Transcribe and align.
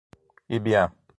Ibiam 0.55 0.91